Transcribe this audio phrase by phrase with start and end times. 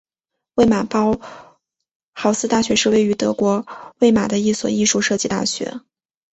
[0.55, 1.21] 魏玛包
[2.13, 3.67] 豪斯大学是位于德国
[3.99, 5.79] 魏玛的一所艺术设计大学。